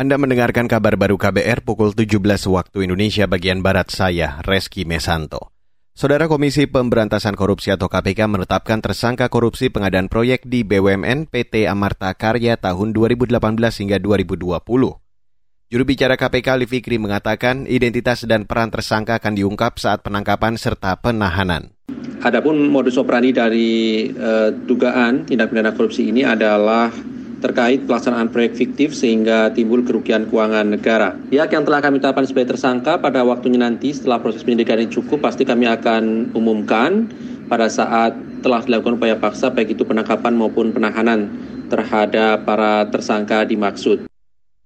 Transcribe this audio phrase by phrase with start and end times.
[0.00, 5.52] Anda mendengarkan kabar baru KBR pukul 17 waktu Indonesia bagian Barat saya, Reski Mesanto.
[5.92, 12.16] Saudara Komisi Pemberantasan Korupsi atau KPK menetapkan tersangka korupsi pengadaan proyek di BUMN PT Amarta
[12.16, 14.56] Karya tahun 2018 hingga 2020.
[15.68, 20.96] Juru bicara KPK Ali Fikri mengatakan identitas dan peran tersangka akan diungkap saat penangkapan serta
[20.96, 21.76] penahanan.
[22.24, 26.88] Adapun modus operandi dari uh, dugaan tindak pidana korupsi ini adalah
[27.40, 31.16] terkait pelaksanaan proyek fiktif sehingga timbul kerugian keuangan negara.
[31.16, 35.24] Pihak yang telah kami tetapkan sebagai tersangka pada waktunya nanti setelah proses penyidikan ini cukup
[35.24, 37.08] pasti kami akan umumkan
[37.48, 38.14] pada saat
[38.44, 41.28] telah dilakukan upaya paksa baik itu penangkapan maupun penahanan
[41.66, 44.10] terhadap para tersangka dimaksud.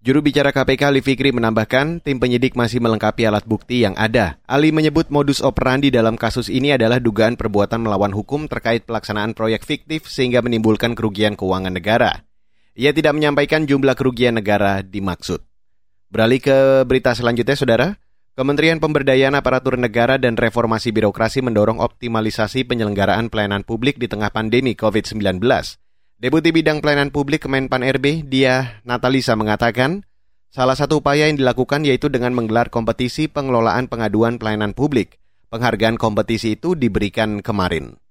[0.04, 4.36] Juru bicara KPK Ali Fikri menambahkan, tim penyidik masih melengkapi alat bukti yang ada.
[4.44, 9.64] Ali menyebut modus operandi dalam kasus ini adalah dugaan perbuatan melawan hukum terkait pelaksanaan proyek
[9.64, 12.20] fiktif sehingga menimbulkan kerugian keuangan negara.
[12.74, 15.46] Ia tidak menyampaikan jumlah kerugian negara dimaksud.
[16.10, 17.88] Beralih ke berita selanjutnya, Saudara.
[18.34, 24.74] Kementerian Pemberdayaan Aparatur Negara dan Reformasi Birokrasi mendorong optimalisasi penyelenggaraan pelayanan publik di tengah pandemi
[24.74, 25.38] COVID-19.
[26.18, 30.02] Deputi Bidang Pelayanan Publik Kemenpan RB, Dia Natalisa mengatakan,
[30.50, 35.22] salah satu upaya yang dilakukan yaitu dengan menggelar kompetisi pengelolaan pengaduan pelayanan publik.
[35.54, 38.02] Penghargaan kompetisi itu diberikan kemarin.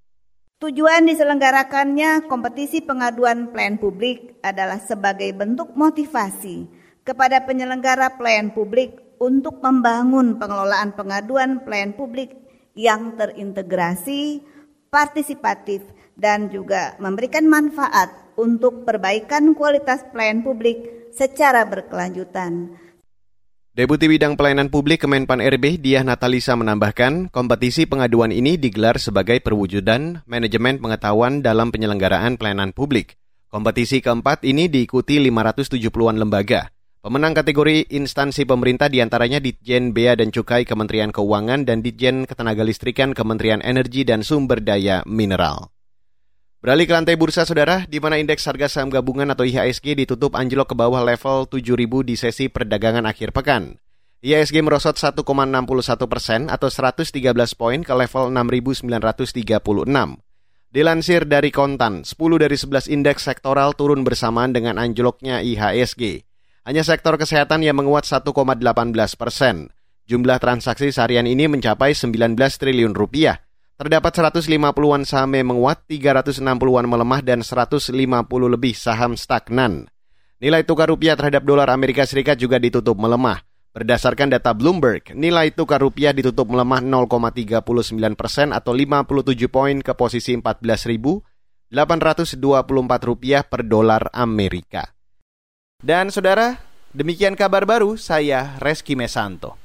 [0.64, 6.72] Tujuan diselenggarakannya kompetisi pengaduan pelayan publik adalah sebagai bentuk motivasi
[7.04, 12.32] kepada penyelenggara pelayan publik untuk membangun pengelolaan pengaduan pelayan publik
[12.80, 14.40] yang terintegrasi,
[14.88, 15.84] partisipatif,
[16.16, 22.72] dan juga memberikan manfaat untuk perbaikan kualitas pelayan publik secara berkelanjutan
[23.74, 30.22] Deputi Bidang Pelayanan Publik Kemenpan RB Diah Natalisa menambahkan, kompetisi pengaduan ini digelar sebagai perwujudan
[30.30, 33.18] manajemen pengetahuan dalam penyelenggaraan pelayanan publik.
[33.50, 36.70] Kompetisi keempat ini diikuti 570-an lembaga.
[37.02, 43.18] Pemenang kategori instansi pemerintah di antaranya Ditjen Bea dan Cukai Kementerian Keuangan dan Ditjen Ketenagalistrikan
[43.18, 45.73] Kementerian Energi dan Sumber Daya Mineral.
[46.64, 50.72] Beralih ke lantai bursa, saudara, di mana indeks harga saham gabungan atau IHSG ditutup anjlok
[50.72, 51.60] ke bawah level 7.000
[52.08, 53.76] di sesi perdagangan akhir pekan.
[54.24, 55.28] IHSG merosot 1,61
[56.08, 57.12] persen atau 113
[57.60, 58.80] poin ke level 6.936.
[60.72, 66.24] Dilansir dari kontan, 10 dari 11 indeks sektoral turun bersamaan dengan anjloknya IHSG.
[66.64, 68.24] Hanya sektor kesehatan yang menguat 1,18
[69.20, 69.68] persen.
[70.08, 73.43] Jumlah transaksi seharian ini mencapai 19 triliun rupiah
[73.74, 77.90] Terdapat 150-an saham yang menguat, 360-an melemah, dan 150
[78.46, 79.90] lebih saham stagnan.
[80.38, 83.42] Nilai tukar rupiah terhadap dolar Amerika Serikat juga ditutup melemah.
[83.74, 90.38] Berdasarkan data Bloomberg, nilai tukar rupiah ditutup melemah 0,39 persen atau 57 poin ke posisi
[90.38, 91.74] 14.824
[93.02, 94.86] rupiah per dolar Amerika.
[95.82, 96.62] Dan saudara,
[96.94, 99.63] demikian kabar baru saya Reski Mesanto.